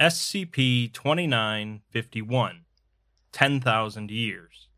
[0.00, 2.60] SCP 2951
[3.32, 4.68] 10,000 Years.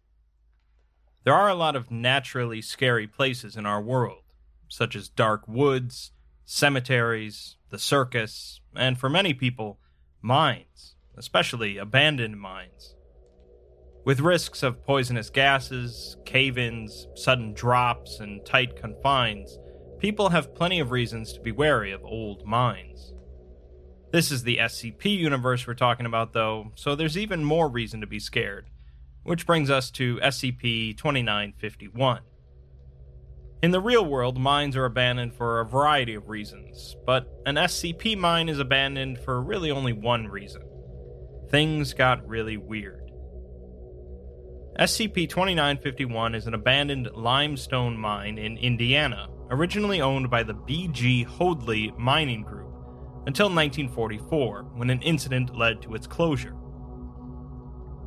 [1.23, 4.25] There are a lot of naturally scary places in our world,
[4.67, 6.11] such as dark woods,
[6.45, 9.79] cemeteries, the circus, and for many people,
[10.21, 12.97] mines, especially abandoned mines.
[14.05, 19.57] With risks of poisonous gases, cave ins, sudden drops, and tight confines,
[20.01, 23.15] people have plenty of reasons to be wary of old mines.
[24.13, 28.07] This is the SCP universe we're talking about, though, so there's even more reason to
[28.07, 28.67] be scared.
[29.23, 32.21] Which brings us to SCP 2951.
[33.63, 38.19] In the real world, mines are abandoned for a variety of reasons, but an SCP
[38.19, 40.63] mine is abandoned for really only one reason.
[41.49, 43.11] Things got really weird.
[44.79, 51.23] SCP 2951 is an abandoned limestone mine in Indiana, originally owned by the B.G.
[51.23, 52.62] Hoadley Mining Group
[53.27, 56.55] until 1944, when an incident led to its closure.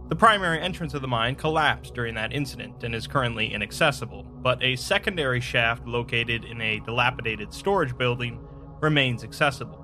[0.08, 4.62] The primary entrance of the mine collapsed during that incident and is currently inaccessible, but
[4.64, 8.40] a secondary shaft located in a dilapidated storage building
[8.82, 9.82] remains accessible.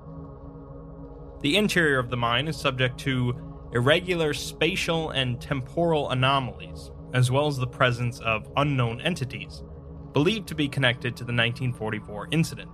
[1.40, 3.34] The interior of the mine is subject to
[3.72, 9.64] irregular spatial and temporal anomalies, as well as the presence of unknown entities,
[10.12, 12.70] believed to be connected to the 1944 incident.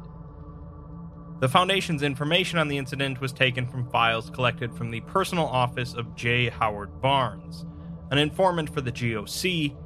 [1.41, 5.95] The Foundation's information on the incident was taken from files collected from the personal office
[5.95, 6.49] of J.
[6.49, 7.65] Howard Barnes,
[8.11, 9.77] an informant for the GOC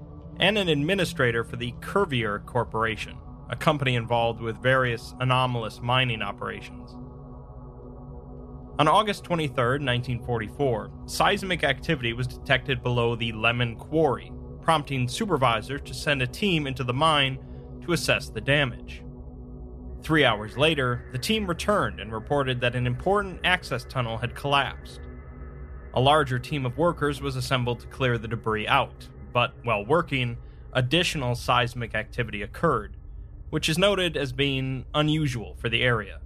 [0.41, 3.19] and an administrator for the Curvier Corporation,
[3.51, 6.97] a company involved with various anomalous mining operations.
[8.79, 15.93] On August 23, 1944, seismic activity was detected below the Lemon Quarry, prompting supervisors to
[15.93, 17.39] send a team into the mine
[17.83, 19.03] to assess the damage.
[20.03, 25.01] Three hours later, the team returned and reported that an important access tunnel had collapsed.
[25.95, 30.39] A larger team of workers was assembled to clear the debris out, but while working,
[30.73, 32.97] additional seismic activity occurred,
[33.51, 36.21] which is noted as being unusual for the area.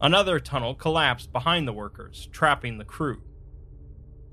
[0.00, 3.22] Another tunnel collapsed behind the workers, trapping the crew.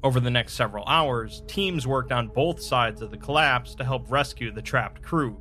[0.04, 4.10] Over the next several hours, teams worked on both sides of the collapse to help
[4.10, 5.38] rescue the trapped crew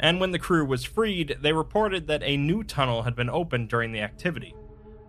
[0.00, 3.68] and when the crew was freed, they reported that a new tunnel had been opened
[3.68, 4.54] during the activity,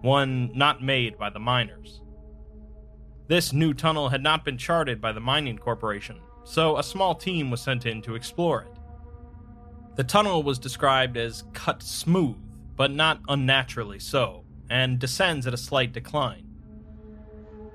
[0.02, 2.02] one not made by the miners.
[3.28, 7.50] This new tunnel had not been charted by the mining corporation, so a small team
[7.50, 8.78] was sent in to explore it.
[9.96, 12.36] The tunnel was described as cut smooth,
[12.76, 16.51] but not unnaturally so, and descends at a slight decline.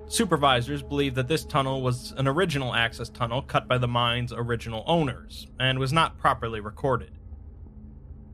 [0.08, 4.84] Supervisors believe that this tunnel was an original access tunnel cut by the mine's original
[4.86, 7.10] owners, and was not properly recorded.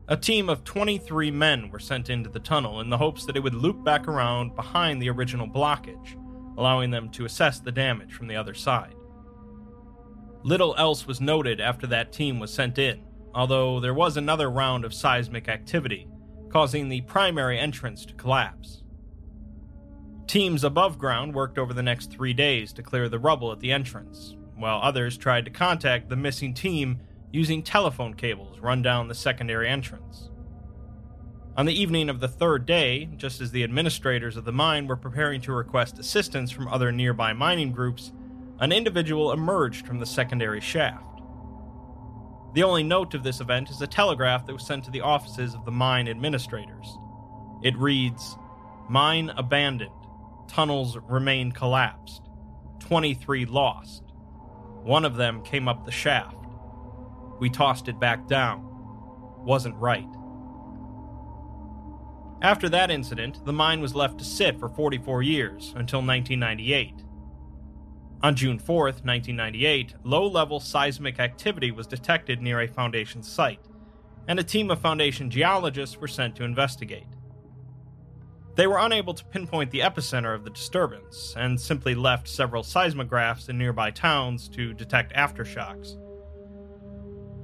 [0.07, 3.39] A team of 23 men were sent into the tunnel in the hopes that it
[3.41, 6.15] would loop back around behind the original blockage,
[6.57, 8.93] allowing them to assess the damage from the other side.
[10.43, 14.85] Little else was noted after that team was sent in, although there was another round
[14.85, 16.07] of seismic activity,
[16.49, 18.82] causing the primary entrance to collapse.
[20.27, 23.71] Teams above ground worked over the next three days to clear the rubble at the
[23.71, 26.99] entrance, while others tried to contact the missing team
[27.31, 30.29] using telephone cables run down the secondary entrance.
[31.55, 34.95] On the evening of the third day, just as the administrators of the mine were
[34.95, 38.11] preparing to request assistance from other nearby mining groups,
[38.59, 41.21] an individual emerged from the secondary shaft.
[42.53, 45.53] The only note of this event is a telegraph that was sent to the offices
[45.53, 46.97] of the mine administrators.
[47.61, 48.35] It reads
[48.89, 49.91] Mine abandoned
[50.47, 52.21] tunnels remain collapsed.
[52.79, 54.03] 23 lost.
[54.83, 56.35] One of them came up the shaft.
[57.39, 58.67] We tossed it back down.
[59.45, 60.07] Wasn't right.
[62.41, 67.03] After that incident, the mine was left to sit for 44 years until 1998.
[68.21, 73.65] On June 4, 1998, low level seismic activity was detected near a Foundation site,
[74.27, 77.07] and a team of Foundation geologists were sent to investigate.
[78.55, 83.49] They were unable to pinpoint the epicenter of the disturbance and simply left several seismographs
[83.49, 85.97] in nearby towns to detect aftershocks.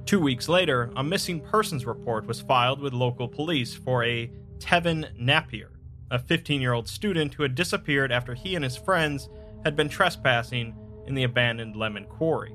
[0.06, 5.08] Two weeks later, a missing persons report was filed with local police for a Tevin
[5.18, 5.72] Napier,
[6.10, 9.28] a 15 year old student who had disappeared after he and his friends
[9.64, 10.74] had been trespassing
[11.06, 12.54] in the abandoned Lemon Quarry.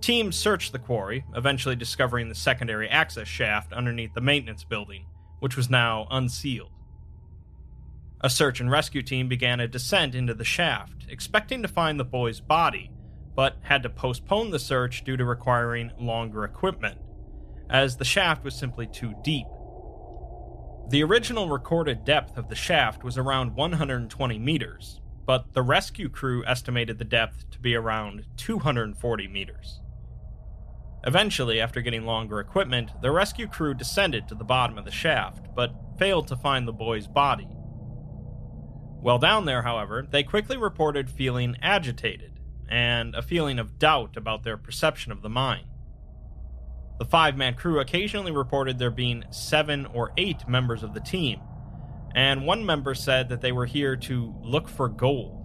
[0.00, 5.06] Teams searched the quarry, eventually discovering the secondary access shaft underneath the maintenance building,
[5.40, 6.70] which was now unsealed.
[8.20, 12.04] A search and rescue team began a descent into the shaft, expecting to find the
[12.04, 12.90] boy's body,
[13.36, 16.98] but had to postpone the search due to requiring longer equipment,
[17.70, 19.46] as the shaft was simply too deep.
[20.90, 26.44] The original recorded depth of the shaft was around 120 meters, but the rescue crew
[26.44, 29.80] estimated the depth to be around 240 meters.
[31.06, 35.46] Eventually, after getting longer equipment, the rescue crew descended to the bottom of the shaft,
[35.54, 37.48] but failed to find the boy's body.
[39.00, 44.42] While down there, however, they quickly reported feeling agitated and a feeling of doubt about
[44.42, 45.66] their perception of the mine.
[46.98, 51.40] The five man crew occasionally reported there being seven or eight members of the team,
[52.14, 55.44] and one member said that they were here to look for gold.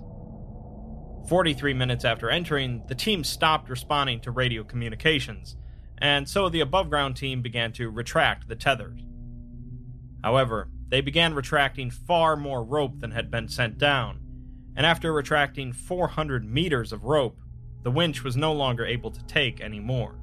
[1.29, 5.55] 43 minutes after entering, the team stopped responding to radio communications,
[5.99, 8.99] and so the above ground team began to retract the tethers.
[10.23, 14.19] However, they began retracting far more rope than had been sent down,
[14.75, 17.39] and after retracting 400 meters of rope,
[17.81, 20.19] the winch was no longer able to take any more.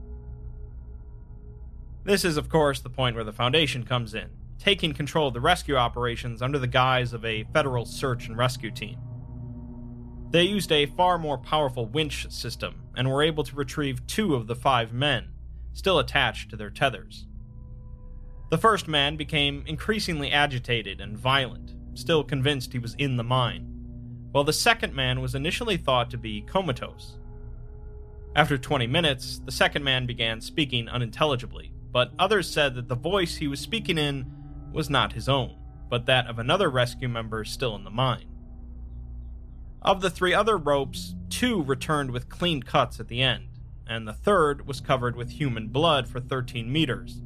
[2.05, 4.31] This is, of course, the point where the Foundation comes in,
[4.61, 8.71] taking control of the rescue operations under the guise of a federal search and rescue
[8.71, 8.97] team.
[10.31, 14.47] They used a far more powerful winch system and were able to retrieve two of
[14.47, 15.33] the five men,
[15.73, 17.27] still attached to their tethers.
[18.51, 23.65] The first man became increasingly agitated and violent, still convinced he was in the mine,
[24.33, 27.17] while the second man was initially thought to be comatose.
[28.35, 33.37] After 20 minutes, the second man began speaking unintelligibly, but others said that the voice
[33.37, 34.27] he was speaking in
[34.73, 35.57] was not his own,
[35.89, 38.27] but that of another rescue member still in the mine.
[39.81, 43.47] Of the three other ropes, two returned with clean cuts at the end,
[43.87, 47.23] and the third was covered with human blood for 13 meters,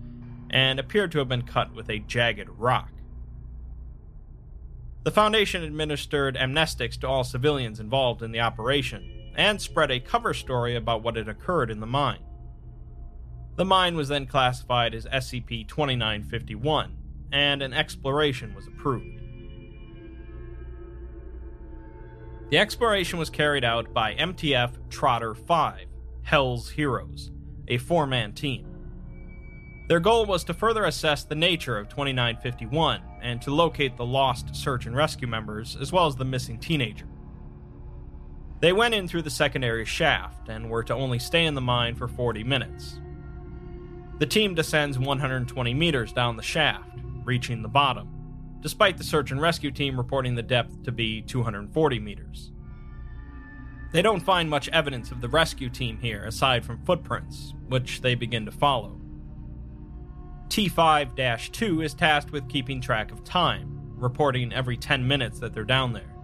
[0.55, 2.89] and appeared to have been cut with a jagged rock.
[5.03, 10.33] The Foundation administered amnestics to all civilians involved in the operation, and spread a cover
[10.33, 12.23] story about what had occurred in the mine.
[13.56, 16.97] The mine was then classified as SCP 2951,
[17.33, 19.21] and an exploration was approved.
[22.51, 25.87] The exploration was carried out by MTF Trotter 5,
[26.23, 27.33] Hell's Heroes,
[27.67, 28.74] a four man team.
[29.86, 34.54] Their goal was to further assess the nature of 2951 and to locate the lost
[34.56, 37.06] search and rescue members, as well as the missing teenager.
[38.60, 41.96] They went in through the secondary shaft and were to only stay in the mine
[41.96, 42.98] for 40 minutes.
[44.19, 48.14] The team descends 120 meters down the shaft, reaching the bottom
[48.64, 52.50] despite the search and rescue team reporting the depth to be 240 meters.
[53.92, 58.14] They don't find much evidence of the rescue team here aside from footprints, which they
[58.14, 58.98] begin to follow.
[60.55, 65.65] T5 2 is tasked with keeping track of time, reporting every 10 minutes that they're
[65.65, 66.15] down there.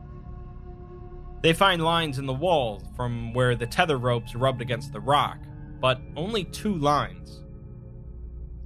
[1.42, 5.38] They find lines in the wall from where the tether ropes rubbed against the rock,
[5.80, 7.42] but only two lines.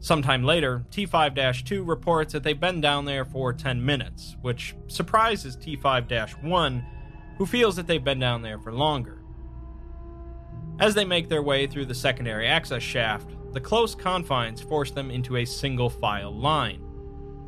[0.01, 5.57] Sometime later, T5 2 reports that they've been down there for 10 minutes, which surprises
[5.57, 6.87] T5 1,
[7.39, 9.23] who feels that they've been down there for longer.
[10.79, 15.11] As they make their way through the secondary access shaft, the close confines force them
[15.11, 16.83] into a single file line.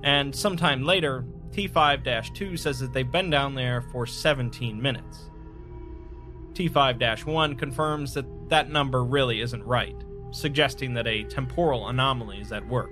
[0.03, 5.31] And sometime later, T5 2 says that they've been down there for 17 minutes.
[6.53, 9.97] T5 1 confirms that that number really isn't right
[10.31, 12.91] suggesting that a temporal anomaly is at work.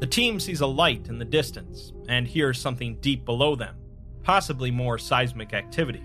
[0.00, 3.76] The team sees a light in the distance and hears something deep below them,
[4.22, 6.02] possibly more seismic activity,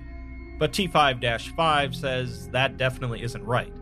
[0.58, 3.74] but T5 5 says that definitely isn't right.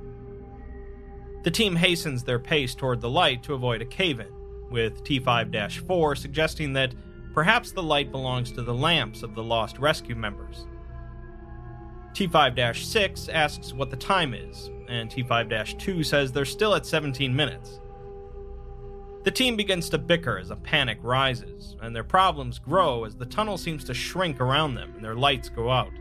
[1.47, 4.27] The team hastens their pace toward the light to avoid a cave in,
[4.69, 6.93] with T5 4 suggesting that
[7.33, 10.67] perhaps the light belongs to the lamps of the lost rescue members.
[12.11, 17.33] T5 6 asks what the time is, and T5 2 says they're still at 17
[17.33, 17.79] minutes.
[19.23, 23.25] The team begins to bicker as a panic rises, and their problems grow as the
[23.25, 25.93] tunnel seems to shrink around them and their lights go out.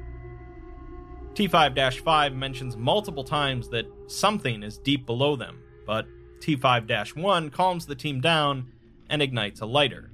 [1.35, 6.07] T5 5 mentions multiple times that something is deep below them, but
[6.41, 8.73] T5 1 calms the team down
[9.09, 10.11] and ignites a lighter.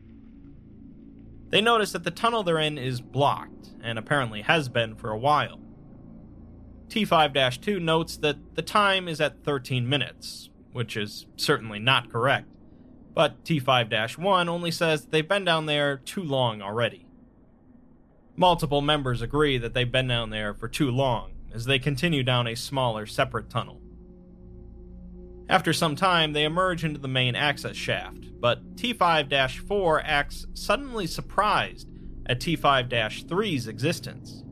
[1.49, 5.19] They notice that the tunnel they're in is blocked, and apparently has been for a
[5.19, 5.61] while.
[6.89, 12.49] T5 2 notes that the time is at 13 minutes, which is certainly not correct.
[13.15, 17.07] But T5 1 only says they've been down there too long already.
[18.35, 22.47] Multiple members agree that they've been down there for too long, as they continue down
[22.47, 23.82] a smaller, separate tunnel.
[25.49, 31.07] After some time, they emerge into the main access shaft, but T5 4 acts suddenly
[31.07, 31.89] surprised
[32.27, 34.45] at T5 3's existence.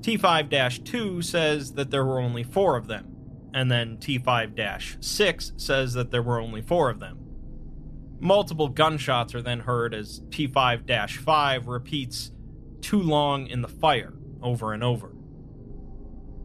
[0.00, 3.16] T5 2 says that there were only four of them,
[3.54, 7.18] and then T5 6 says that there were only four of them.
[8.18, 12.32] Multiple gunshots are then heard as T5 5 repeats,
[12.80, 15.12] Too long in the fire, over and over.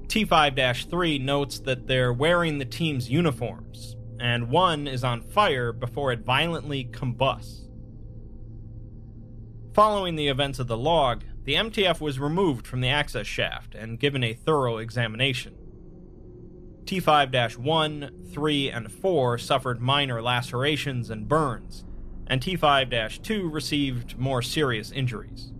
[0.07, 6.11] T5 3 notes that they're wearing the team's uniforms, and one is on fire before
[6.11, 7.67] it violently combusts.
[9.73, 13.99] Following the events of the log, the MTF was removed from the access shaft and
[13.99, 15.53] given a thorough examination.
[16.85, 21.83] T5 1, 3, and 4 suffered minor lacerations and burns,
[22.27, 25.51] and T5 2 received more serious injuries.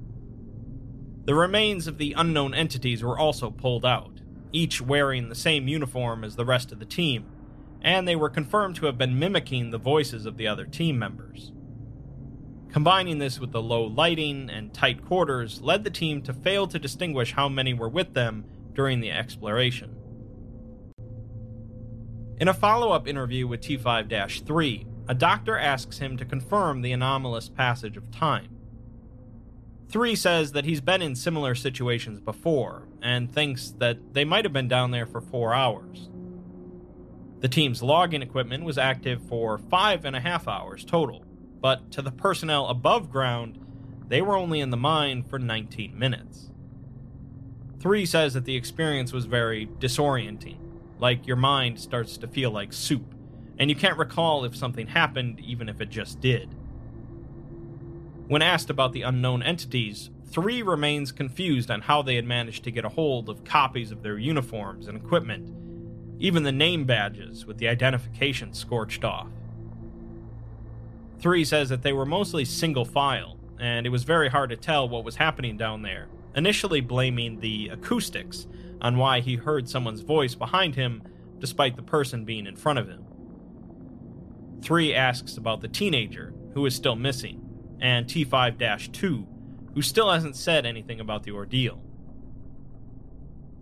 [1.26, 4.15] The remains of the unknown entities were also pulled out,
[4.56, 7.26] each wearing the same uniform as the rest of the team,
[7.82, 11.52] and they were confirmed to have been mimicking the voices of the other team members.
[12.72, 16.80] Combining this with the low lighting and tight quarters led the team to fail to
[16.80, 19.96] distinguish how many were with them during the exploration.
[22.38, 26.92] In a follow up interview with T5 3, a doctor asks him to confirm the
[26.92, 28.55] anomalous passage of time.
[29.90, 34.54] 3 says that he's been in similar situations before, and thinks that they might have
[34.54, 36.10] been down there for four hours.
[37.40, 41.24] The team's logging equipment was active for five and a half hours total,
[41.62, 43.60] but to the personnel above ground,
[44.08, 46.50] they were only in the mine for 19 minutes.
[47.80, 50.58] 3 says that the experience was very disorienting
[51.00, 53.14] like your mind starts to feel like soup,
[53.60, 56.50] and you can't recall if something happened, even if it just did.
[58.28, 62.72] When asked about the unknown entities, Three remains confused on how they had managed to
[62.72, 65.50] get a hold of copies of their uniforms and equipment,
[66.20, 69.30] even the name badges with the identification scorched off.
[71.20, 74.90] Three says that they were mostly single file, and it was very hard to tell
[74.90, 78.46] what was happening down there, initially blaming the acoustics
[78.82, 81.02] on why he heard someone's voice behind him
[81.40, 83.06] despite the person being in front of him.
[84.62, 87.45] 3 asks about the teenager, who is still missing,
[87.80, 89.28] and T5 2,
[89.74, 91.82] who still hasn't said anything about the ordeal.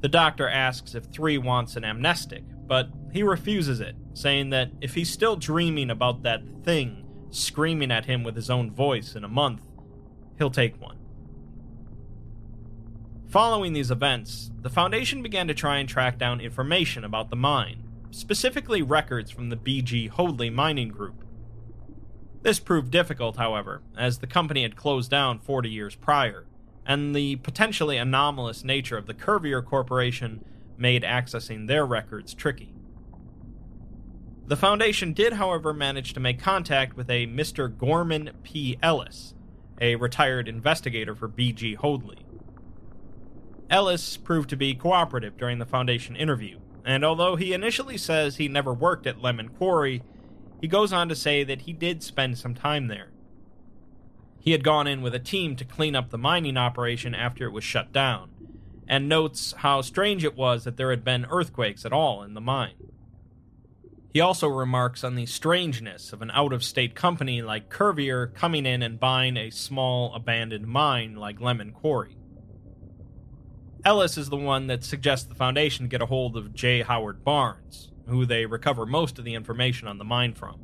[0.01, 4.95] The doctor asks if 3 wants an amnestic, but he refuses it, saying that if
[4.95, 9.29] he's still dreaming about that thing screaming at him with his own voice in a
[9.29, 9.61] month,
[10.37, 10.97] he'll take one.
[13.27, 17.83] Following these events, the Foundation began to try and track down information about the mine,
[18.11, 21.22] specifically records from the BG Hoadley mining group.
[22.43, 26.45] This proved difficult, however, as the company had closed down 40 years prior,
[26.85, 30.43] and the potentially anomalous nature of the Curvier Corporation
[30.77, 32.73] made accessing their records tricky.
[34.45, 37.75] The Foundation did, however, manage to make contact with a Mr.
[37.75, 38.77] Gorman P.
[38.83, 39.35] Ellis,
[39.79, 42.25] a retired investigator for BG Hoadley.
[43.69, 48.49] Ellis proved to be cooperative during the Foundation interview, and although he initially says he
[48.49, 50.03] never worked at Lemon Quarry,
[50.63, 53.09] he goes on to say that he did spend some time there.
[54.39, 57.51] He had gone in with a team to clean up the mining operation after it
[57.51, 58.29] was shut down,
[58.87, 62.39] and notes how strange it was that there had been earthquakes at all in the
[62.39, 62.75] mine.
[64.13, 68.65] He also remarks on the strangeness of an out of state company like Curvier coming
[68.65, 72.15] in and buying a small abandoned mine like Lemon Quarry.
[73.83, 76.83] Ellis is the one that suggests the Foundation get a hold of J.
[76.83, 80.59] Howard Barnes, who they recover most of the information on the mine from.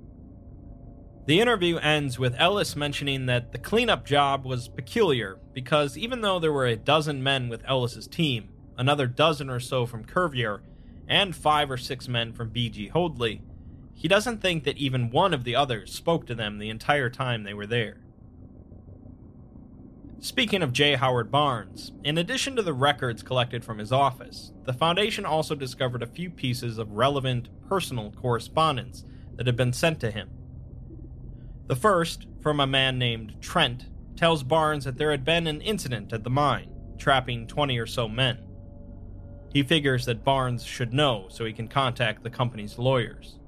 [1.26, 6.40] The interview ends with Ellis mentioning that the cleanup job was peculiar because even though
[6.40, 10.62] there were a dozen men with Ellis's team, another dozen or so from Curvier,
[11.08, 13.42] and five or six men from BG Hoadley,
[13.94, 17.44] he doesn't think that even one of the others spoke to them the entire time
[17.44, 17.98] they were there.
[20.22, 20.96] Speaking of J.
[20.96, 26.04] Howard Barnes, in addition to the records collected from his office, the Foundation also discovered
[26.04, 29.06] a few pieces of relevant personal correspondence
[29.38, 30.30] that had been sent to him.
[31.68, 33.86] The first, from a man named Trent,
[34.18, 38.10] tells Barnes that there had been an incident at the mine, trapping 20 or so
[38.10, 38.40] men.
[39.54, 43.39] He figures that Barnes should know so he can contact the company's lawyers.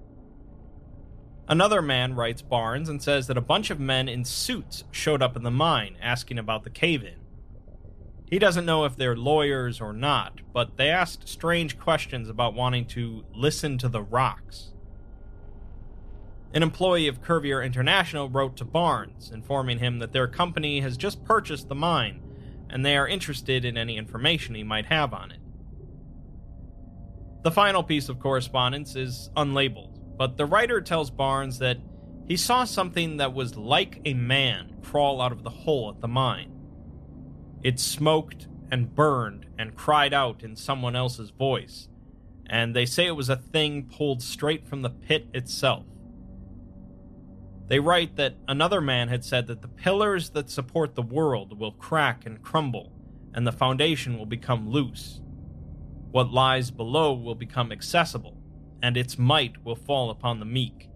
[1.52, 5.36] Another man writes Barnes and says that a bunch of men in suits showed up
[5.36, 7.20] in the mine asking about the cave in.
[8.26, 12.86] He doesn't know if they're lawyers or not, but they asked strange questions about wanting
[12.86, 14.72] to listen to the rocks.
[16.54, 21.26] An employee of Curvier International wrote to Barnes, informing him that their company has just
[21.26, 22.22] purchased the mine
[22.70, 25.40] and they are interested in any information he might have on it.
[27.44, 29.91] The final piece of correspondence is unlabeled
[30.22, 31.80] but the writer tells Barnes that
[32.28, 36.08] he saw something that was like a man crawl out of the hole at the
[36.08, 36.54] mine.
[37.64, 41.88] It smoked and burned and cried out in someone else's voice,
[42.46, 45.88] and they say it was a thing pulled straight from the pit itself.
[47.66, 51.72] They write that another man had said that the pillars that support the world will
[51.72, 52.94] crack and crumble,
[53.34, 55.20] and the foundation will become loose.
[56.12, 58.38] What lies below will become accessible,
[58.82, 60.90] and its might will fall upon the meek.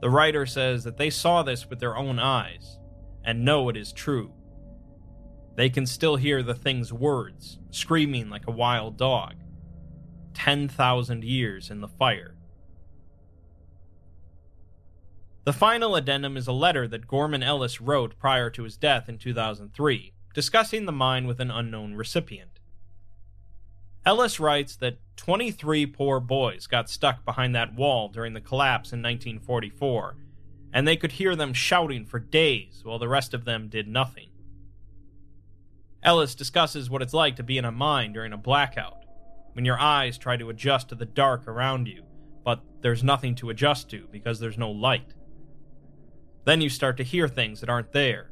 [0.00, 2.78] The writer says that they saw this with their own eyes,
[3.24, 4.32] and know it is true.
[5.56, 9.36] They can still hear the thing's words, screaming like a wild dog.
[10.34, 12.36] 10,000 years in the fire.
[15.44, 19.16] The final addendum is a letter that Gorman Ellis wrote prior to his death in
[19.16, 22.58] 2003, discussing the mine with an unknown recipient.
[24.04, 29.00] Ellis writes that 23 poor boys got stuck behind that wall during the collapse in
[29.00, 30.16] 1944,
[30.72, 34.28] and they could hear them shouting for days while the rest of them did nothing.
[36.02, 39.04] Ellis discusses what it's like to be in a mine during a blackout,
[39.54, 42.04] when your eyes try to adjust to the dark around you,
[42.44, 45.14] but there's nothing to adjust to because there's no light.
[46.44, 48.30] Then you start to hear things that aren't there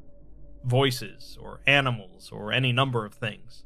[0.64, 3.64] voices, or animals, or any number of things.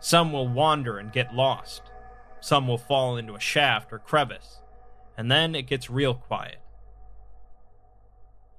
[0.00, 1.82] Some will wander and get lost.
[2.40, 4.60] Some will fall into a shaft or crevice.
[5.16, 6.58] And then it gets real quiet.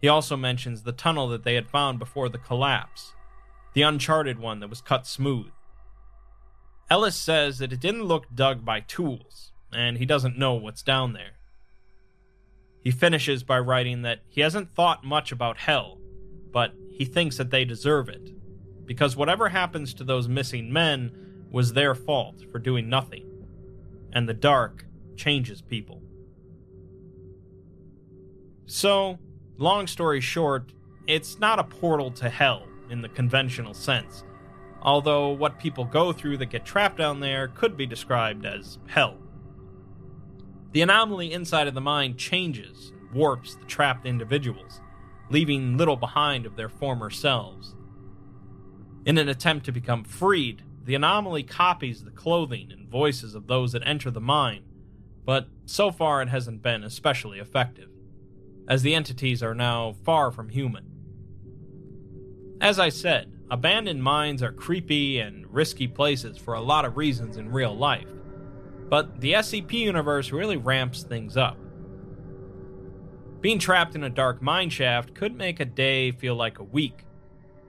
[0.02, 3.14] He also mentions the tunnel that they had found before the collapse,
[3.74, 5.52] the uncharted one that was cut smooth.
[6.90, 11.14] Ellis says that it didn't look dug by tools, and he doesn't know what's down
[11.14, 11.34] there.
[12.82, 15.98] He finishes by writing that he hasn't thought much about hell,
[16.54, 18.32] but he thinks that they deserve it,
[18.86, 21.12] because whatever happens to those missing men
[21.52, 23.27] was their fault for doing nothing,
[24.14, 24.86] and the dark
[25.16, 26.02] changes people.
[28.66, 29.18] So,
[29.58, 30.74] long story short,
[31.08, 34.24] it's not a portal to hell in the conventional sense,
[34.82, 39.18] although what people go through that get trapped down there could be described as hell.
[40.74, 44.82] The anomaly inside of the mind changes and warps the trapped individuals,
[45.30, 47.74] leaving little behind of their former selves.
[49.06, 53.74] In an attempt to become freed, the anomaly copies the clothing and voices of those
[53.74, 54.64] that enter the mine,
[55.26, 57.90] but so far it hasn't been especially effective,
[58.70, 60.86] as the entities are now far from human.
[62.62, 67.36] As I said, abandoned mines are creepy and risky places for a lot of reasons
[67.36, 68.08] in real life,
[68.88, 71.58] but the SCP universe really ramps things up.
[73.42, 77.04] Being trapped in a dark mine shaft could make a day feel like a week,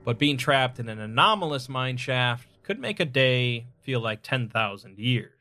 [0.04, 4.98] but being trapped in an anomalous mine shaft could make a day feel like 10,000
[4.98, 5.37] years.